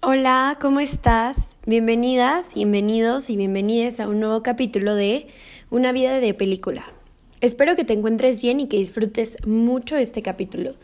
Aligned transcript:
Hola, 0.00 0.56
¿cómo 0.60 0.78
estás? 0.78 1.56
Bienvenidas, 1.66 2.54
bienvenidos 2.54 3.30
y 3.30 3.36
bienvenidas 3.36 3.98
a 3.98 4.06
un 4.06 4.20
nuevo 4.20 4.44
capítulo 4.44 4.94
de 4.94 5.26
Una 5.70 5.90
vida 5.90 6.20
de 6.20 6.34
película. 6.34 6.84
Espero 7.40 7.74
que 7.74 7.82
te 7.82 7.94
encuentres 7.94 8.40
bien 8.40 8.60
y 8.60 8.68
que 8.68 8.76
disfrutes 8.76 9.44
mucho 9.44 9.96
este 9.96 10.22
capítulo. 10.22 10.76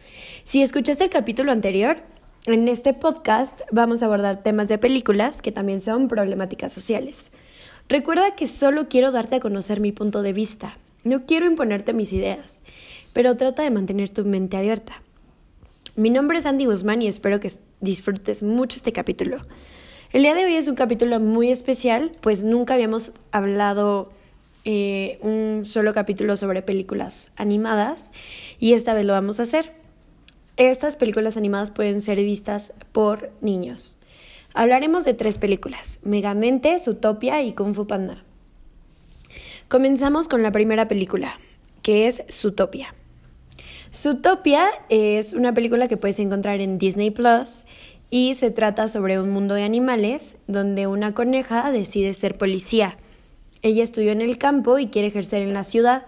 Si 0.42 0.62
escuchaste 0.62 1.04
el 1.04 1.10
capítulo 1.10 1.52
anterior, 1.52 1.98
en 2.46 2.66
este 2.66 2.92
podcast 2.92 3.60
vamos 3.70 4.02
a 4.02 4.06
abordar 4.06 4.42
temas 4.42 4.66
de 4.66 4.78
películas 4.78 5.42
que 5.42 5.52
también 5.52 5.80
son 5.80 6.08
problemáticas 6.08 6.72
sociales. 6.72 7.30
Recuerda 7.88 8.34
que 8.34 8.48
solo 8.48 8.88
quiero 8.88 9.12
darte 9.12 9.36
a 9.36 9.40
conocer 9.40 9.78
mi 9.78 9.92
punto 9.92 10.22
de 10.22 10.32
vista. 10.32 10.76
No 11.04 11.24
quiero 11.24 11.46
imponerte 11.46 11.92
mis 11.92 12.12
ideas, 12.12 12.64
pero 13.12 13.36
trata 13.36 13.62
de 13.62 13.70
mantener 13.70 14.10
tu 14.10 14.24
mente 14.24 14.56
abierta. 14.56 15.04
Mi 15.94 16.10
nombre 16.10 16.38
es 16.38 16.46
Andy 16.46 16.64
Guzmán 16.64 17.02
y 17.02 17.06
espero 17.06 17.38
que 17.38 17.52
disfrutes 17.80 18.42
mucho 18.42 18.76
este 18.76 18.92
capítulo. 18.92 19.46
El 20.12 20.22
día 20.22 20.34
de 20.34 20.44
hoy 20.44 20.54
es 20.54 20.68
un 20.68 20.76
capítulo 20.76 21.18
muy 21.18 21.50
especial, 21.50 22.12
pues 22.20 22.44
nunca 22.44 22.74
habíamos 22.74 23.12
hablado 23.32 24.12
eh, 24.64 25.18
un 25.20 25.64
solo 25.66 25.92
capítulo 25.92 26.36
sobre 26.36 26.62
películas 26.62 27.32
animadas 27.36 28.12
y 28.58 28.72
esta 28.72 28.94
vez 28.94 29.04
lo 29.04 29.12
vamos 29.12 29.40
a 29.40 29.42
hacer. 29.42 29.72
Estas 30.56 30.94
películas 30.94 31.36
animadas 31.36 31.70
pueden 31.70 32.00
ser 32.00 32.18
vistas 32.18 32.72
por 32.92 33.32
niños. 33.40 33.98
Hablaremos 34.54 35.04
de 35.04 35.14
tres 35.14 35.36
películas, 35.36 35.98
Megamente, 36.04 36.78
Zootopia 36.78 37.42
y 37.42 37.54
Kung 37.54 37.74
Fu 37.74 37.88
Panda. 37.88 38.22
Comenzamos 39.68 40.28
con 40.28 40.44
la 40.44 40.52
primera 40.52 40.86
película, 40.86 41.40
que 41.82 42.06
es 42.06 42.22
Zootopia. 42.30 42.94
Zootopia 43.94 44.70
es 44.88 45.34
una 45.34 45.54
película 45.54 45.86
que 45.86 45.96
puedes 45.96 46.18
encontrar 46.18 46.60
en 46.60 46.78
Disney 46.78 47.10
Plus 47.10 47.64
y 48.10 48.34
se 48.34 48.50
trata 48.50 48.88
sobre 48.88 49.20
un 49.20 49.30
mundo 49.30 49.54
de 49.54 49.62
animales 49.62 50.36
donde 50.48 50.88
una 50.88 51.14
coneja 51.14 51.70
decide 51.70 52.12
ser 52.12 52.36
policía. 52.36 52.98
Ella 53.62 53.84
estudió 53.84 54.10
en 54.10 54.20
el 54.20 54.36
campo 54.36 54.80
y 54.80 54.88
quiere 54.88 55.08
ejercer 55.08 55.42
en 55.42 55.54
la 55.54 55.62
ciudad, 55.62 56.06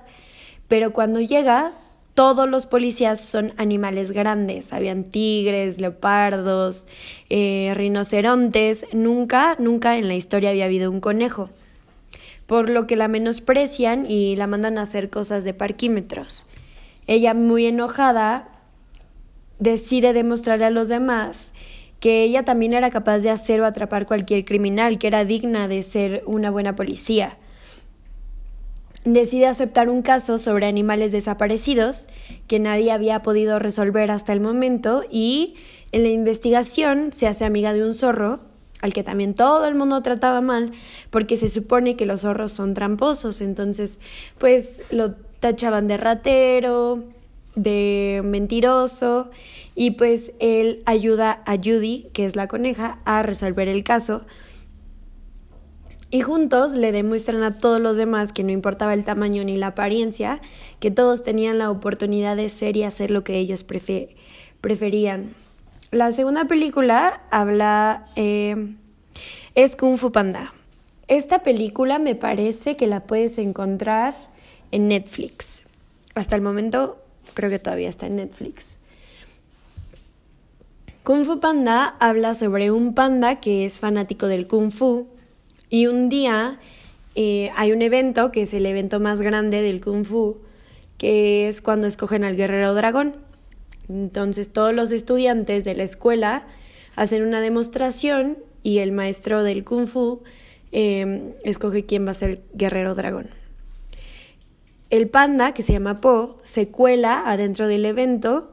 pero 0.67 0.93
cuando 0.93 1.21
llega 1.21 1.75
todos 2.15 2.49
los 2.49 2.67
policías 2.67 3.21
son 3.21 3.53
animales 3.57 4.11
grandes. 4.11 4.73
Habían 4.73 5.05
tigres, 5.05 5.81
leopardos, 5.81 6.89
eh, 7.31 7.71
rinocerontes. 7.75 8.87
Nunca, 8.95 9.55
nunca 9.61 9.97
en 9.97 10.09
la 10.09 10.15
historia 10.15 10.51
había 10.51 10.65
habido 10.65 10.91
un 10.91 11.01
conejo. 11.01 11.51
Por 12.47 12.69
lo 12.69 12.89
que 12.89 12.97
la 12.97 13.07
menosprecian 13.07 14.11
y 14.11 14.35
la 14.35 14.49
mandan 14.49 14.79
a 14.79 14.83
hacer 14.83 15.09
cosas 15.09 15.45
de 15.45 15.55
parquímetros. 15.55 16.47
Ella, 17.07 17.35
muy 17.35 17.67
enojada, 17.67 18.49
decide 19.59 20.13
demostrarle 20.13 20.67
a 20.67 20.71
los 20.71 20.89
demás 20.89 21.55
que 22.01 22.23
ella 22.23 22.45
también 22.45 22.73
era 22.73 22.91
capaz 22.91 23.21
de 23.21 23.31
hacer 23.31 23.61
o 23.61 23.65
atrapar 23.65 24.07
cualquier 24.07 24.45
criminal, 24.45 24.99
que 24.99 25.07
era 25.07 25.25
digna 25.25 25.67
de 25.67 25.83
ser 25.83 26.23
una 26.27 26.51
buena 26.51 26.77
policía. 26.77 27.39
Decide 29.05 29.47
aceptar 29.47 29.89
un 29.89 30.03
caso 30.03 30.37
sobre 30.37 30.67
animales 30.67 31.13
desaparecidos 31.13 32.09
que 32.49 32.59
nadie 32.59 32.91
había 32.91 33.23
podido 33.23 33.59
resolver 33.59 34.11
hasta 34.11 34.33
el 34.33 34.41
momento 34.41 35.05
y 35.11 35.55
en 35.93 36.03
la 36.03 36.09
investigación 36.09 37.13
se 37.13 37.29
hace 37.29 37.45
amiga 37.45 37.73
de 37.73 37.85
un 37.85 37.95
zorro 37.95 38.41
al 38.83 38.93
que 38.93 39.05
también 39.05 39.35
todo 39.35 39.67
el 39.67 39.75
mundo 39.75 40.03
trataba 40.03 40.41
mal 40.41 40.73
porque 41.11 41.37
se 41.37 41.49
supone 41.49 41.97
que 41.97 42.05
los 42.05 42.23
zorros 42.23 42.53
son 42.53 42.75
tramposos, 42.75 43.41
entonces 43.41 44.01
pues 44.39 44.83
lo 44.91 45.15
tachaban 45.41 45.89
de 45.89 45.97
ratero, 45.97 47.05
de 47.55 48.23
mentiroso 48.25 49.31
y 49.75 49.93
pues 49.93 50.33
él 50.39 50.83
ayuda 50.87 51.43
a 51.47 51.57
Judy, 51.57 52.09
que 52.13 52.27
es 52.27 52.37
la 52.37 52.49
coneja, 52.49 52.99
a 53.05 53.23
resolver 53.23 53.69
el 53.69 53.85
caso. 53.85 54.25
Y 56.11 56.21
juntos 56.21 56.73
le 56.73 56.93
demuestran 56.93 57.43
a 57.43 57.59
todos 57.59 57.81
los 57.81 57.97
demás 57.97 58.33
que 58.33 58.45
no 58.45 58.53
importaba 58.53 58.95
el 58.95 59.05
tamaño 59.05 59.43
ni 59.45 59.57
la 59.57 59.69
apariencia, 59.69 60.41
que 60.81 60.91
todos 60.91 61.25
tenían 61.25 61.59
la 61.59 61.71
oportunidad 61.71 62.37
de 62.37 62.49
ser 62.49 62.77
y 62.77 62.85
hacer 62.85 63.11
lo 63.11 63.25
que 63.25 63.39
ellos 63.39 63.65
preferían. 64.61 65.35
La 65.91 66.13
segunda 66.13 66.47
película 66.47 67.23
habla... 67.31 68.09
Eh, 68.17 68.77
es 69.57 69.75
Kung 69.75 69.97
Fu 69.97 70.13
Panda. 70.13 70.53
Esta 71.09 71.43
película 71.43 71.99
me 71.99 72.15
parece 72.15 72.77
que 72.77 72.87
la 72.87 73.05
puedes 73.05 73.39
encontrar 73.39 74.15
en 74.73 74.89
Netflix. 74.89 75.65
Hasta 76.15 76.37
el 76.37 76.43
momento 76.43 76.99
creo 77.35 77.51
que 77.51 77.59
todavía 77.59 77.89
está 77.89 78.07
en 78.07 78.17
Netflix. 78.17 78.79
Kung 81.07 81.25
Fu 81.25 81.39
Panda 81.39 81.97
habla 82.01 82.35
sobre 82.35 82.73
un 82.73 82.95
panda 82.95 83.39
que 83.39 83.65
es 83.65 83.79
fanático 83.79 84.27
del 84.27 84.49
kung 84.49 84.73
fu 84.73 85.07
y 85.71 85.87
un 85.87 86.09
día 86.09 86.59
eh, 87.15 87.51
hay 87.55 87.71
un 87.71 87.81
evento 87.81 88.33
que 88.33 88.43
es 88.43 88.53
el 88.55 88.67
evento 88.67 88.99
más 88.99 89.21
grande 89.21 89.63
del 89.63 89.81
kung 89.81 90.05
fu, 90.05 90.39
que 90.99 91.47
es 91.47 91.63
cuando 91.63 91.87
escogen 91.87 92.25
al 92.25 92.35
guerrero 92.35 92.75
dragón. 92.75 93.19
Entonces 93.89 94.53
todos 94.53 94.75
los 94.75 94.91
estudiantes 94.91 95.65
de 95.65 95.77
la 95.77 95.85
escuela 95.85 96.47
hacen 96.97 97.23
una 97.23 97.41
demostración 97.41 98.39
y 98.65 98.79
el 98.79 98.91
maestro 98.91 99.45
del 99.45 99.63
kung 99.63 99.87
fu 99.87 100.25
eh, 100.73 101.35
escoge 101.45 101.87
quién 101.87 102.05
va 102.05 102.11
a 102.11 102.15
ser 102.15 102.43
guerrero 102.53 102.97
dragón. 102.97 103.29
El 104.91 105.09
panda, 105.09 105.53
que 105.53 105.63
se 105.63 105.73
llama 105.73 106.01
Po, 106.01 106.39
se 106.45 106.69
cuela 106.69 107.25
adentro 107.27 107.67
del 107.67 107.85
evento 107.85 108.53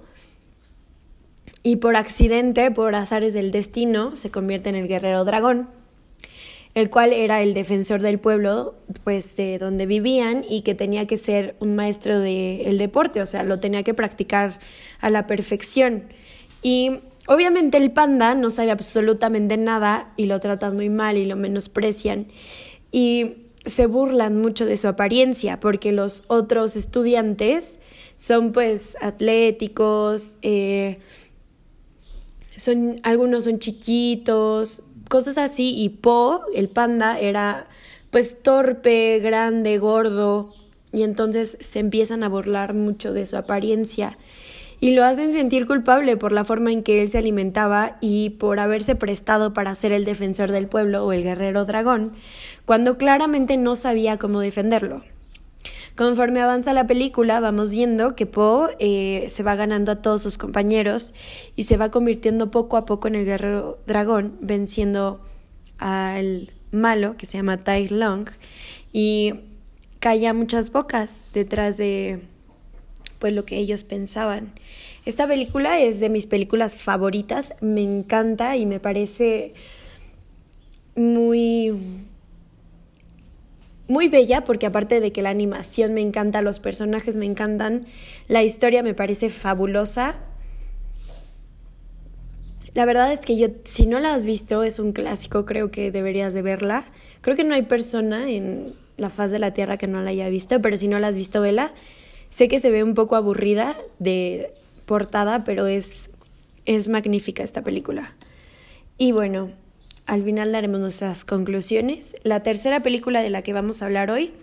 y 1.62 1.78
por 1.78 1.96
accidente, 1.96 2.72
por 2.72 2.96
azares 2.96 3.34
del 3.34 3.52
destino, 3.52 4.16
se 4.16 4.32
convierte 4.32 4.70
en 4.70 4.76
el 4.76 4.88
guerrero 4.88 5.24
dragón, 5.26 5.70
el 6.74 6.90
cual 6.90 7.14
era 7.14 7.42
el 7.42 7.54
defensor 7.54 8.02
del 8.02 8.20
pueblo, 8.20 8.76
pues 9.04 9.36
de 9.36 9.60
donde 9.60 9.86
vivían 9.86 10.44
y 10.50 10.62
que 10.62 10.74
tenía 10.76 11.06
que 11.08 11.18
ser 11.18 11.56
un 11.60 11.76
maestro 11.76 12.20
del 12.20 12.78
deporte, 12.78 13.22
o 13.22 13.28
sea, 13.28 13.44
lo 13.44 13.60
tenía 13.60 13.84
que 13.84 13.94
practicar 13.94 14.60
a 15.00 15.10
la 15.10 15.28
perfección. 15.28 16.06
Y 16.64 17.00
obviamente 17.28 17.78
el 17.78 17.92
panda 17.92 18.34
no 18.34 18.50
sabe 18.50 18.72
absolutamente 18.72 19.56
nada 19.56 20.14
y 20.18 20.26
lo 20.26 20.40
tratan 20.40 20.76
muy 20.76 20.90
mal 20.90 21.18
y 21.18 21.26
lo 21.26 21.36
menosprecian. 21.36 22.26
Y 22.92 23.36
se 23.66 23.86
burlan 23.86 24.38
mucho 24.38 24.66
de 24.66 24.78
su 24.78 24.88
apariencia 24.88 25.60
porque 25.60 25.92
los 25.92 26.24
otros 26.28 26.76
estudiantes 26.76 27.80
son 28.18 28.52
pues 28.52 28.98
atléticos, 29.02 30.38
eh, 30.42 31.00
son, 32.58 33.00
algunos 33.04 33.46
son 33.46 33.60
chiquitos, 33.60 34.84
cosas 35.10 35.38
así 35.38 35.74
y 35.76 35.90
Po, 35.90 36.42
el 36.56 36.70
panda, 36.70 37.20
era 37.20 37.68
pues 38.12 38.42
torpe, 38.42 39.20
grande, 39.20 39.78
gordo 39.78 40.54
y 40.92 41.04
entonces 41.04 41.58
se 41.60 41.80
empiezan 41.80 42.24
a 42.24 42.30
burlar 42.30 42.74
mucho 42.74 43.14
de 43.14 43.26
su 43.26 43.38
apariencia 43.38 44.18
y 44.84 44.92
lo 44.92 45.06
hacen 45.06 45.32
sentir 45.32 45.66
culpable 45.66 46.18
por 46.18 46.34
la 46.34 46.44
forma 46.44 46.70
en 46.70 46.84
que 46.84 47.02
él 47.02 47.08
se 47.08 47.18
alimentaba 47.18 47.96
y 48.02 48.32
por 48.32 48.60
haberse 48.60 48.96
prestado 48.96 49.54
para 49.54 49.74
ser 49.76 49.94
el 49.94 50.04
defensor 50.04 50.52
del 50.52 50.68
pueblo 50.68 51.06
o 51.06 51.14
el 51.14 51.24
guerrero 51.24 51.64
dragón, 51.64 52.12
cuando 52.66 52.98
claramente 52.98 53.56
no 53.56 53.76
sabía 53.76 54.18
cómo 54.18 54.42
defenderlo. 54.42 55.02
Conforme 55.96 56.42
avanza 56.42 56.74
la 56.74 56.86
película, 56.86 57.40
vamos 57.40 57.72
viendo 57.72 58.18
que 58.18 58.26
Po 58.26 58.68
eh, 58.80 59.28
se 59.30 59.42
va 59.42 59.56
ganando 59.56 59.94
a 59.94 60.02
todos 60.02 60.22
sus 60.22 60.38
compañeros 60.38 61.14
y 61.56 61.64
se 61.64 61.78
va 61.78 61.90
convirtiendo 61.90 62.52
poco 62.52 62.76
a 62.76 62.84
poco 62.84 63.08
en 63.08 63.16
el 63.16 63.24
guerrero 63.24 63.80
dragón, 63.88 64.36
venciendo 64.42 65.22
al 65.78 66.52
malo 66.72 67.16
que 67.16 67.26
se 67.26 67.38
llama 67.38 67.56
Tai 67.56 67.88
Long 67.88 68.26
y 68.92 69.34
calla 70.02 70.34
muchas 70.34 70.74
bocas 70.74 71.26
detrás 71.34 71.78
de 71.78 72.33
pues 73.24 73.32
lo 73.32 73.46
que 73.46 73.56
ellos 73.56 73.86
pensaban. 73.86 74.52
Esta 75.06 75.26
película 75.26 75.80
es 75.80 76.02
de 76.02 76.10
mis 76.10 76.26
películas 76.26 76.76
favoritas, 76.76 77.54
me 77.62 77.82
encanta 77.82 78.58
y 78.58 78.66
me 78.66 78.82
parece 78.82 79.54
muy 80.94 81.72
muy 83.88 84.10
bella 84.10 84.44
porque 84.44 84.66
aparte 84.66 85.00
de 85.00 85.14
que 85.14 85.22
la 85.22 85.30
animación 85.30 85.94
me 85.94 86.02
encanta, 86.02 86.42
los 86.42 86.60
personajes 86.60 87.16
me 87.16 87.26
encantan, 87.26 87.86
la 88.28 88.44
historia 88.44 88.84
me 88.84 88.94
parece 88.94 89.30
fabulosa. 89.30 90.18
La 92.74 92.84
verdad 92.84 93.14
es 93.14 93.22
que 93.22 93.38
yo, 93.38 93.48
si 93.64 93.88
no 93.88 94.02
la 94.02 94.16
has 94.16 94.26
visto, 94.26 94.64
es 94.64 94.80
un 94.80 94.92
clásico, 94.92 95.46
creo 95.46 95.72
que 95.72 95.92
deberías 95.92 96.34
de 96.34 96.42
verla. 96.42 96.84
Creo 97.22 97.38
que 97.38 97.46
no 97.46 97.56
hay 97.56 97.62
persona 97.62 98.30
en 98.30 98.74
la 98.98 99.10
faz 99.10 99.32
de 99.32 99.40
la 99.40 99.54
Tierra 99.54 99.78
que 99.78 99.88
no 99.88 100.02
la 100.02 100.10
haya 100.10 100.28
visto, 100.28 100.62
pero 100.62 100.76
si 100.76 100.90
no 100.90 101.00
la 101.00 101.08
has 101.08 101.16
visto, 101.16 101.40
vela. 101.40 101.74
Sé 102.34 102.48
que 102.48 102.60
se 102.60 102.72
ve 102.72 102.84
un 102.84 102.96
poco 102.96 103.16
aburrida 103.16 103.78
de 104.00 104.56
portada, 104.88 105.44
pero 105.44 105.68
es, 105.68 106.10
es 106.66 106.90
magnífica 106.90 107.44
esta 107.44 107.62
película. 107.62 108.16
Y 108.98 109.12
bueno, 109.12 109.52
al 110.08 110.24
final 110.24 110.52
daremos 110.52 110.80
nuestras 110.80 111.26
conclusiones. 111.26 112.16
La 112.24 112.42
tercera 112.42 112.82
película 112.82 113.22
de 113.22 113.30
la 113.30 113.44
que 113.44 113.54
vamos 113.54 113.84
a 113.84 113.86
hablar 113.86 114.10
hoy 114.10 114.34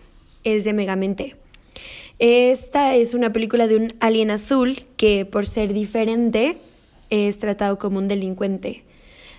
es 0.44 0.62
de 0.62 0.72
Megamente. 0.72 1.34
Esta 2.20 2.94
es 2.94 3.12
una 3.12 3.32
película 3.32 3.66
de 3.66 3.74
un 3.74 3.92
alien 3.98 4.30
azul 4.30 4.78
que 4.96 5.24
por 5.24 5.48
ser 5.48 5.72
diferente 5.72 6.58
es 7.10 7.38
tratado 7.38 7.80
como 7.80 7.98
un 7.98 8.06
delincuente. 8.06 8.84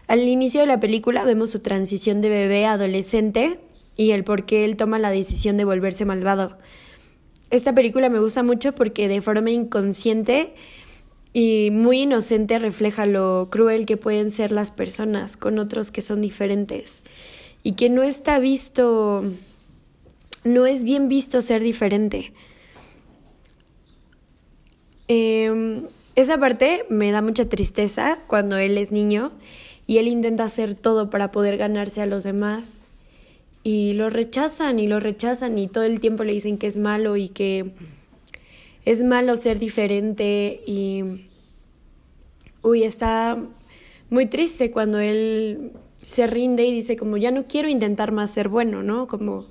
Al 0.07 0.27
inicio 0.27 0.59
de 0.59 0.67
la 0.67 0.81
película 0.81 1.23
vemos 1.23 1.51
su 1.51 1.59
transición 1.59 2.19
de 2.19 2.27
bebé 2.27 2.65
a 2.65 2.73
adolescente 2.73 3.61
y 3.95 4.11
el 4.11 4.25
por 4.25 4.45
qué 4.45 4.65
él 4.65 4.75
toma 4.75 4.99
la 4.99 5.09
decisión 5.09 5.55
de 5.55 5.63
volverse 5.63 6.03
malvado. 6.03 6.57
Esta 7.51 7.73
película 7.73 8.07
me 8.07 8.19
gusta 8.19 8.43
mucho 8.43 8.73
porque 8.73 9.09
de 9.09 9.21
forma 9.21 9.51
inconsciente 9.51 10.53
y 11.33 11.69
muy 11.71 12.03
inocente 12.03 12.57
refleja 12.59 13.05
lo 13.05 13.49
cruel 13.51 13.85
que 13.85 13.97
pueden 13.97 14.31
ser 14.31 14.53
las 14.53 14.71
personas 14.71 15.35
con 15.35 15.59
otros 15.59 15.91
que 15.91 16.01
son 16.01 16.21
diferentes 16.21 17.03
y 17.61 17.73
que 17.73 17.89
no 17.89 18.03
está 18.03 18.39
visto, 18.39 19.25
no 20.45 20.65
es 20.65 20.83
bien 20.83 21.09
visto 21.09 21.41
ser 21.41 21.61
diferente. 21.61 22.31
Em, 25.09 25.87
esa 26.15 26.37
parte 26.37 26.85
me 26.87 27.11
da 27.11 27.21
mucha 27.21 27.49
tristeza 27.49 28.19
cuando 28.27 28.57
él 28.57 28.77
es 28.77 28.93
niño 28.93 29.33
y 29.87 29.97
él 29.97 30.07
intenta 30.07 30.45
hacer 30.45 30.73
todo 30.73 31.09
para 31.09 31.31
poder 31.31 31.57
ganarse 31.57 32.01
a 32.01 32.05
los 32.05 32.23
demás 32.23 32.80
y 33.63 33.93
lo 33.93 34.09
rechazan 34.09 34.79
y 34.79 34.87
lo 34.87 34.99
rechazan 34.99 35.57
y 35.57 35.67
todo 35.67 35.83
el 35.83 35.99
tiempo 35.99 36.23
le 36.23 36.33
dicen 36.33 36.57
que 36.57 36.67
es 36.67 36.77
malo 36.77 37.17
y 37.17 37.29
que 37.29 37.71
es 38.85 39.03
malo 39.03 39.35
ser 39.35 39.59
diferente 39.59 40.61
y 40.65 41.27
uy, 42.63 42.83
está 42.83 43.37
muy 44.09 44.25
triste 44.25 44.71
cuando 44.71 44.99
él 44.99 45.71
se 46.03 46.25
rinde 46.25 46.65
y 46.65 46.71
dice 46.71 46.97
como 46.97 47.17
ya 47.17 47.31
no 47.31 47.45
quiero 47.47 47.69
intentar 47.69 48.11
más 48.11 48.31
ser 48.31 48.49
bueno, 48.49 48.81
¿no? 48.81 49.07
Como 49.07 49.45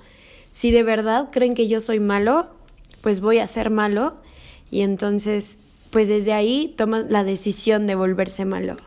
si 0.51 0.71
de 0.71 0.83
verdad 0.83 1.29
creen 1.31 1.53
que 1.53 1.69
yo 1.69 1.79
soy 1.79 1.99
malo, 2.01 2.49
pues 3.01 3.21
voy 3.21 3.39
a 3.39 3.47
ser 3.47 3.69
malo 3.69 4.17
y 4.69 4.81
entonces 4.81 5.59
pues 5.89 6.07
desde 6.07 6.33
ahí 6.33 6.73
toma 6.77 7.05
la 7.07 7.23
decisión 7.23 7.87
de 7.87 7.95
volverse 7.95 8.43
malo. 8.45 8.77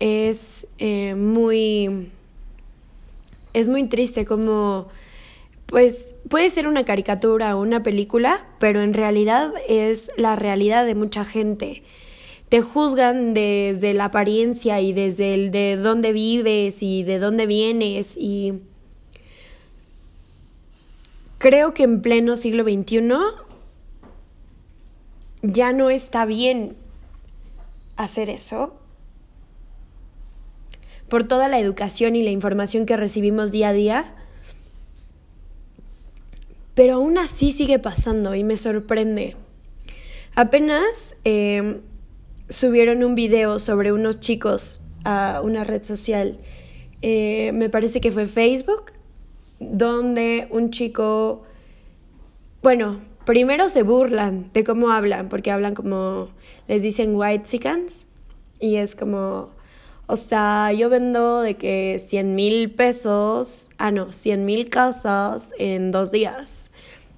Es 0.00 0.66
eh, 0.78 1.14
muy 1.14 2.10
es 3.54 3.68
muy 3.68 3.84
triste 3.84 4.26
como, 4.26 4.88
pues 5.66 6.14
puede 6.28 6.50
ser 6.50 6.68
una 6.68 6.84
caricatura 6.84 7.56
o 7.56 7.62
una 7.62 7.82
película, 7.82 8.46
pero 8.58 8.82
en 8.82 8.92
realidad 8.92 9.52
es 9.68 10.10
la 10.16 10.36
realidad 10.36 10.84
de 10.84 10.94
mucha 10.94 11.24
gente. 11.24 11.82
Te 12.48 12.60
juzgan 12.60 13.32
desde 13.32 13.94
la 13.94 14.06
apariencia 14.06 14.80
y 14.80 14.92
desde 14.92 15.34
el 15.34 15.50
de 15.50 15.76
dónde 15.76 16.12
vives 16.12 16.82
y 16.82 17.02
de 17.02 17.18
dónde 17.18 17.46
vienes 17.46 18.16
y 18.16 18.60
creo 21.38 21.74
que 21.74 21.84
en 21.84 22.02
pleno 22.02 22.36
siglo 22.36 22.64
XXI 22.64 23.00
ya 25.42 25.72
no 25.72 25.90
está 25.90 26.24
bien 26.26 26.76
hacer 27.96 28.30
eso 28.30 28.74
por 31.08 31.24
toda 31.24 31.48
la 31.48 31.58
educación 31.58 32.16
y 32.16 32.22
la 32.22 32.30
información 32.30 32.86
que 32.86 32.96
recibimos 32.96 33.52
día 33.52 33.68
a 33.68 33.72
día. 33.72 34.14
Pero 36.74 36.94
aún 36.94 37.18
así 37.18 37.52
sigue 37.52 37.78
pasando 37.78 38.34
y 38.34 38.44
me 38.44 38.56
sorprende. 38.56 39.36
Apenas 40.34 41.14
em, 41.24 41.80
subieron 42.48 43.04
un 43.04 43.14
video 43.14 43.58
sobre 43.58 43.92
unos 43.92 44.20
chicos 44.20 44.80
a 45.04 45.40
una 45.44 45.64
red 45.64 45.82
social, 45.84 46.38
eh, 47.02 47.52
me 47.52 47.68
parece 47.68 48.00
que 48.00 48.10
fue 48.10 48.26
Facebook, 48.26 48.92
donde 49.60 50.48
un 50.50 50.70
chico, 50.70 51.42
bueno, 52.62 53.00
primero 53.26 53.68
se 53.68 53.82
burlan 53.82 54.50
de 54.52 54.64
cómo 54.64 54.90
hablan, 54.90 55.28
porque 55.28 55.50
hablan 55.50 55.74
como, 55.74 56.30
les 56.66 56.82
dicen 56.82 57.14
white 57.14 57.44
chickens, 57.44 58.06
y 58.58 58.76
es 58.76 58.94
como, 58.94 59.50
o 60.06 60.16
sea, 60.16 60.70
yo 60.72 60.90
vendo 60.90 61.40
de 61.40 61.56
que 61.56 61.98
100 61.98 62.34
mil 62.34 62.70
pesos, 62.70 63.68
ah, 63.78 63.90
no, 63.90 64.12
100 64.12 64.44
mil 64.44 64.68
casas 64.68 65.50
en 65.58 65.92
dos 65.92 66.12
días. 66.12 66.70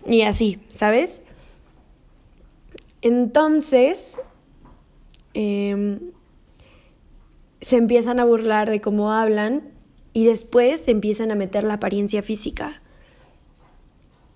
Y 0.06 0.22
así, 0.22 0.60
¿sabes? 0.68 1.20
Entonces, 3.02 4.16
em, 5.34 6.00
se 7.60 7.76
empiezan 7.76 8.20
a 8.20 8.24
burlar 8.24 8.70
de 8.70 8.80
cómo 8.80 9.12
hablan 9.12 9.72
y 10.12 10.24
después 10.24 10.80
se 10.80 10.92
empiezan 10.92 11.32
a 11.32 11.34
meter 11.34 11.64
la 11.64 11.74
apariencia 11.74 12.22
física. 12.22 12.82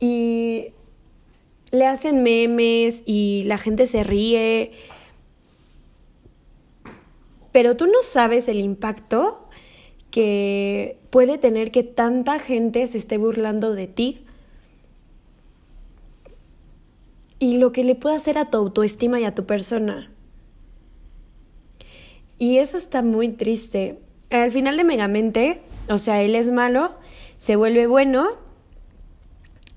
Y 0.00 0.72
le 1.70 1.86
hacen 1.86 2.22
memes 2.24 3.04
y 3.06 3.44
la 3.46 3.58
gente 3.58 3.86
se 3.86 4.02
ríe 4.02 4.72
pero 7.52 7.76
tú 7.76 7.86
no 7.86 8.02
sabes 8.02 8.48
el 8.48 8.60
impacto 8.60 9.48
que 10.10 10.98
puede 11.10 11.38
tener 11.38 11.70
que 11.70 11.82
tanta 11.82 12.38
gente 12.38 12.86
se 12.86 12.98
esté 12.98 13.16
burlando 13.16 13.74
de 13.74 13.86
ti 13.86 14.24
y 17.38 17.58
lo 17.58 17.72
que 17.72 17.84
le 17.84 17.94
puede 17.94 18.16
hacer 18.16 18.38
a 18.38 18.44
tu 18.44 18.58
autoestima 18.58 19.18
y 19.18 19.24
a 19.24 19.34
tu 19.34 19.46
persona. 19.46 20.10
Y 22.38 22.58
eso 22.58 22.76
está 22.76 23.02
muy 23.02 23.30
triste. 23.30 23.98
Al 24.30 24.50
final 24.52 24.76
de 24.76 24.84
Megamente, 24.84 25.60
o 25.88 25.98
sea, 25.98 26.22
él 26.22 26.34
es 26.34 26.50
malo, 26.50 26.92
se 27.38 27.56
vuelve 27.56 27.86
bueno 27.86 28.30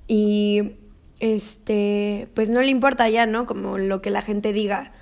y 0.07 0.73
este, 1.19 2.27
pues 2.33 2.49
no 2.49 2.61
le 2.61 2.69
importa 2.69 3.09
ya, 3.09 3.25
¿no? 3.25 3.45
Como 3.45 3.77
lo 3.77 4.01
que 4.01 4.11
la 4.11 4.21
gente 4.21 4.53
diga. 4.53 4.93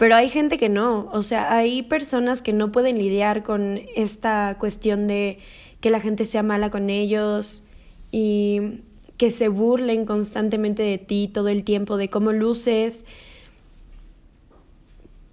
Pero 0.00 0.14
hay 0.14 0.30
gente 0.30 0.56
que 0.56 0.70
no, 0.70 1.10
o 1.12 1.22
sea, 1.22 1.54
hay 1.54 1.82
personas 1.82 2.40
que 2.40 2.54
no 2.54 2.72
pueden 2.72 2.96
lidiar 2.96 3.42
con 3.42 3.82
esta 3.94 4.56
cuestión 4.58 5.06
de 5.06 5.40
que 5.82 5.90
la 5.90 6.00
gente 6.00 6.24
sea 6.24 6.42
mala 6.42 6.70
con 6.70 6.88
ellos 6.88 7.64
y 8.10 8.80
que 9.18 9.30
se 9.30 9.48
burlen 9.48 10.06
constantemente 10.06 10.82
de 10.82 10.96
ti 10.96 11.28
todo 11.30 11.48
el 11.48 11.64
tiempo, 11.64 11.98
de 11.98 12.08
cómo 12.08 12.32
luces. 12.32 13.04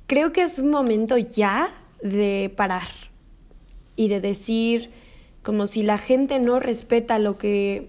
Creo 0.05 0.33
que 0.33 0.41
es 0.41 0.59
un 0.59 0.69
momento 0.69 1.17
ya 1.17 1.73
de 2.03 2.51
parar 2.53 2.89
y 3.95 4.09
de 4.09 4.19
decir, 4.19 4.91
como 5.43 5.67
si 5.67 5.81
la 5.81 5.97
gente 5.97 6.39
no 6.39 6.59
respeta 6.59 7.19
lo 7.19 7.37
que 7.37 7.87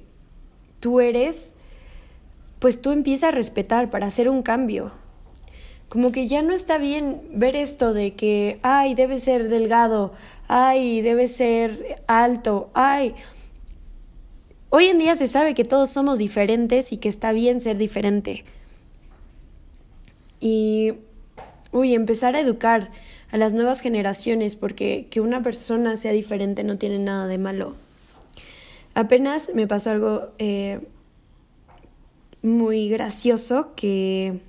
tú 0.78 1.00
eres, 1.00 1.56
pues 2.60 2.81
tú 2.81 2.92
empiezas 2.92 3.31
a 3.31 3.32
respetar 3.32 3.90
para 3.90 4.06
hacer 4.06 4.28
un 4.28 4.44
cambio 4.44 4.92
como 5.88 6.12
que 6.12 6.29
ya 6.29 6.43
no 6.43 6.52
está 6.52 6.79
bien 6.79 7.23
ver 7.32 7.56
esto 7.56 7.94
de 7.94 8.14
que, 8.14 8.58
ay, 8.62 8.94
debe 8.94 9.20
ser 9.20 9.49
delgado, 9.49 10.12
ay, 10.46 11.00
debe 11.00 11.29
ser 11.29 12.02
alto, 12.06 12.70
ay. 12.74 13.15
Hoy 14.70 14.86
en 14.86 14.98
día 14.98 15.17
se 15.17 15.27
sabe 15.27 15.55
que 15.55 15.65
todos 15.65 15.89
somos 15.89 16.19
diferentes 16.19 16.93
y 16.93 16.98
que 16.98 17.08
está 17.08 17.32
bien 17.32 17.60
ser 17.60 17.79
diferente. 17.79 18.44
Y, 20.41 20.93
uy, 21.72 21.94
empezar 21.94 22.36
a 22.36 22.41
educar 22.41 22.91
a 23.31 23.39
las 23.39 23.55
nuevas 23.55 23.81
generaciones 23.81 24.56
porque 24.56 25.06
que 25.10 25.20
una 25.20 25.43
persona 25.43 25.96
sea 25.96 26.12
diferente 26.12 26.65
no 26.65 26.77
tiene 26.77 26.98
nada 26.98 27.27
de 27.27 27.39
malo. 27.39 27.77
Apenas 28.94 29.51
me 29.55 29.67
pasó 29.67 29.91
algo 29.91 30.29
eh, 30.39 30.81
muy 32.43 32.89
gracioso 32.91 33.74
que 33.74 34.41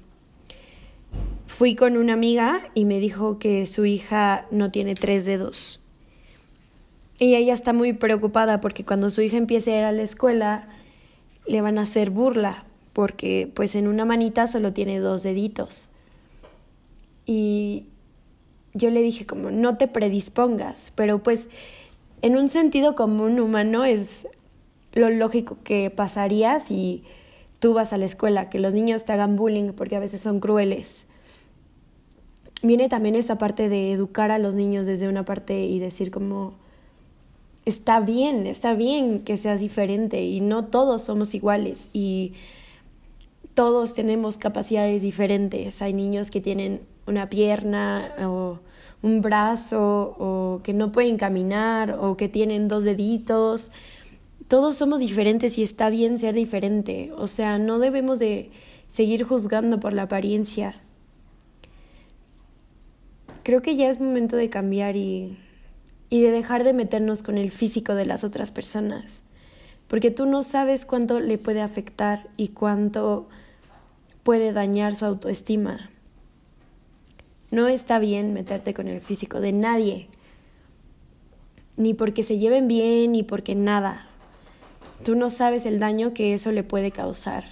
Fui 1.49 1.75
con 1.75 1.97
una 1.97 2.13
amiga 2.13 2.69
y 2.73 2.85
me 2.85 2.99
dijo 2.99 3.37
que 3.37 3.65
su 3.65 3.83
hija 3.83 4.45
no 4.49 4.71
tiene 4.71 4.95
tres 4.95 5.25
dedos. 5.25 5.81
Y 7.17 7.35
ella 7.35 7.53
está 7.53 7.73
muy 7.73 7.91
preocupada 7.91 8.61
porque 8.61 8.85
cuando 8.85 9.09
su 9.09 9.21
hija 9.21 9.35
empiece 9.35 9.73
a 9.73 9.77
ir 9.79 9.83
a 9.83 9.91
la 9.91 10.03
escuela 10.03 10.69
le 11.47 11.59
van 11.59 11.77
a 11.77 11.81
hacer 11.81 12.11
burla 12.11 12.63
porque 12.93 13.51
pues 13.53 13.75
en 13.75 13.87
una 13.87 14.05
manita 14.05 14.47
solo 14.47 14.71
tiene 14.71 14.99
dos 14.99 15.23
deditos. 15.23 15.89
Y 17.25 17.87
yo 18.73 18.89
le 18.89 19.01
dije 19.01 19.25
como 19.25 19.51
no 19.51 19.75
te 19.75 19.89
predispongas, 19.89 20.93
pero 20.95 21.21
pues 21.23 21.49
en 22.21 22.37
un 22.37 22.47
sentido 22.47 22.95
común 22.95 23.37
humano 23.39 23.83
es 23.83 24.29
lo 24.93 25.09
lógico 25.09 25.57
que 25.63 25.89
pasaría 25.89 26.61
si 26.61 27.03
tú 27.57 27.73
vas 27.73 27.91
a 27.91 27.97
la 27.97 28.05
escuela, 28.05 28.49
que 28.49 28.59
los 28.59 28.73
niños 28.73 29.03
te 29.03 29.11
hagan 29.11 29.35
bullying 29.35 29.73
porque 29.73 29.97
a 29.97 29.99
veces 29.99 30.21
son 30.21 30.39
crueles 30.39 31.08
viene 32.61 32.89
también 32.89 33.15
esta 33.15 33.37
parte 33.37 33.69
de 33.69 33.91
educar 33.91 34.31
a 34.31 34.39
los 34.39 34.55
niños 34.55 34.85
desde 34.85 35.07
una 35.07 35.25
parte 35.25 35.65
y 35.65 35.79
decir 35.79 36.11
como 36.11 36.53
está 37.65 37.99
bien, 37.99 38.47
está 38.47 38.73
bien 38.73 39.23
que 39.23 39.37
seas 39.37 39.59
diferente 39.59 40.23
y 40.23 40.41
no 40.41 40.65
todos 40.65 41.03
somos 41.03 41.33
iguales 41.33 41.89
y 41.93 42.33
todos 43.53 43.93
tenemos 43.93 44.37
capacidades 44.37 45.01
diferentes. 45.01 45.81
Hay 45.81 45.93
niños 45.93 46.31
que 46.31 46.41
tienen 46.41 46.81
una 47.07 47.29
pierna 47.29 48.13
o 48.21 48.59
un 49.01 49.21
brazo 49.21 50.15
o 50.17 50.61
que 50.63 50.73
no 50.73 50.91
pueden 50.91 51.17
caminar 51.17 51.97
o 51.99 52.17
que 52.17 52.29
tienen 52.29 52.67
dos 52.67 52.83
deditos. 52.83 53.71
Todos 54.47 54.77
somos 54.77 54.99
diferentes 54.99 55.57
y 55.57 55.63
está 55.63 55.89
bien 55.89 56.17
ser 56.17 56.35
diferente. 56.35 57.11
O 57.17 57.27
sea, 57.27 57.59
no 57.59 57.79
debemos 57.79 58.19
de 58.19 58.49
seguir 58.87 59.23
juzgando 59.23 59.79
por 59.79 59.93
la 59.93 60.03
apariencia 60.03 60.81
creo 63.49 63.63
que 63.63 63.75
ya 63.75 63.89
es 63.89 63.99
momento 63.99 64.35
de 64.35 64.51
cambiar 64.51 64.95
y 64.95 65.35
de 66.11 66.29
dejar 66.29 66.63
de 66.63 66.71
meternos 66.71 67.23
con 67.23 67.35
el 67.35 67.51
físico 67.51 67.95
de 67.95 68.05
las 68.05 68.23
otras 68.23 68.51
personas, 68.51 69.23
porque 69.87 70.11
tú 70.11 70.27
no 70.27 70.43
sabes 70.43 70.85
cuánto 70.85 71.19
le 71.19 71.39
puede 71.39 71.63
afectar 71.63 72.27
y 72.37 72.49
cuánto 72.49 73.27
puede 74.21 74.53
dañar 74.53 74.93
su 74.93 75.05
autoestima. 75.05 75.89
No 77.49 77.67
está 77.67 77.97
bien 77.97 78.35
meterte 78.35 78.75
con 78.75 78.87
el 78.87 79.01
físico 79.01 79.39
de 79.41 79.51
nadie, 79.51 80.09
ni 81.75 81.95
porque 81.95 82.21
se 82.21 82.37
lleven 82.37 82.67
bien, 82.67 83.13
ni 83.13 83.23
porque 83.23 83.55
nada. 83.55 84.05
Tú 85.03 85.15
no 85.15 85.31
sabes 85.31 85.65
el 85.65 85.79
daño 85.79 86.13
que 86.13 86.35
eso 86.35 86.51
le 86.51 86.61
puede 86.61 86.91
causar. 86.91 87.45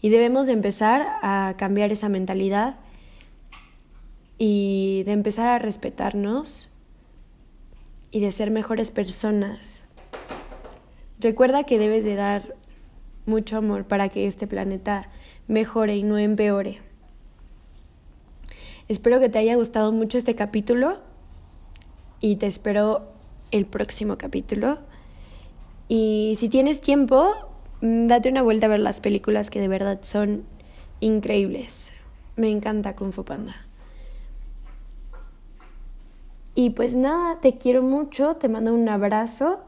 Y 0.00 0.10
debemos 0.10 0.46
de 0.46 0.52
empezar 0.52 1.04
a 1.20 1.56
cambiar 1.58 1.90
esa 1.90 2.08
mentalidad 2.08 2.76
y 4.44 5.04
de 5.04 5.12
empezar 5.12 5.46
a 5.46 5.58
respetarnos 5.60 6.68
y 8.10 8.18
de 8.18 8.32
ser 8.32 8.50
mejores 8.50 8.90
personas. 8.90 9.86
Recuerda 11.20 11.62
que 11.62 11.78
debes 11.78 12.02
de 12.02 12.16
dar 12.16 12.56
mucho 13.24 13.56
amor 13.56 13.84
para 13.84 14.08
que 14.08 14.26
este 14.26 14.48
planeta 14.48 15.08
mejore 15.46 15.94
y 15.94 16.02
no 16.02 16.18
empeore. 16.18 16.80
Espero 18.88 19.20
que 19.20 19.28
te 19.28 19.38
haya 19.38 19.54
gustado 19.54 19.92
mucho 19.92 20.18
este 20.18 20.34
capítulo 20.34 20.98
y 22.20 22.34
te 22.34 22.48
espero 22.48 23.12
el 23.52 23.64
próximo 23.64 24.18
capítulo. 24.18 24.80
Y 25.86 26.34
si 26.40 26.48
tienes 26.48 26.80
tiempo, 26.80 27.32
mm, 27.80 28.08
date 28.08 28.28
una 28.28 28.42
vuelta 28.42 28.66
a 28.66 28.70
ver 28.70 28.80
las 28.80 29.00
películas 29.00 29.50
que 29.50 29.60
de 29.60 29.68
verdad 29.68 30.00
son 30.02 30.42
increíbles. 30.98 31.92
Me 32.34 32.50
encanta 32.50 32.96
Kung 32.96 33.12
Fu 33.12 33.24
Panda. 33.24 33.68
Y 36.54 36.70
pues 36.70 36.94
nada, 36.94 37.40
te 37.40 37.56
quiero 37.56 37.82
mucho, 37.82 38.34
te 38.34 38.48
mando 38.48 38.74
un 38.74 38.88
abrazo 38.88 39.60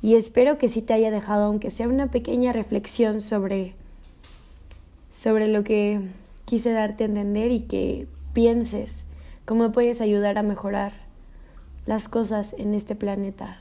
y 0.00 0.14
espero 0.14 0.56
que 0.56 0.68
sí 0.68 0.80
te 0.80 0.94
haya 0.94 1.10
dejado, 1.10 1.44
aunque 1.44 1.70
sea 1.70 1.88
una 1.88 2.10
pequeña 2.10 2.52
reflexión 2.52 3.20
sobre, 3.20 3.74
sobre 5.14 5.48
lo 5.48 5.64
que 5.64 6.00
quise 6.46 6.72
darte 6.72 7.04
a 7.04 7.08
entender 7.08 7.52
y 7.52 7.60
que 7.60 8.08
pienses 8.32 9.04
cómo 9.44 9.70
puedes 9.72 10.00
ayudar 10.00 10.38
a 10.38 10.42
mejorar 10.42 10.92
las 11.84 12.08
cosas 12.08 12.54
en 12.56 12.72
este 12.72 12.94
planeta. 12.94 13.60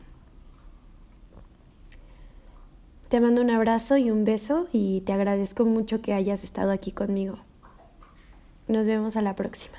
Te 3.09 3.19
mando 3.19 3.41
un 3.41 3.49
abrazo 3.49 3.97
y 3.97 4.11
un 4.11 4.23
beso 4.23 4.67
y 4.71 5.01
te 5.01 5.13
agradezco 5.13 5.65
mucho 5.65 6.01
que 6.01 6.13
hayas 6.13 6.43
estado 6.43 6.71
aquí 6.71 6.91
conmigo. 6.91 7.39
Nos 8.67 8.85
vemos 8.85 9.17
a 9.17 9.23
la 9.23 9.35
próxima. 9.35 9.78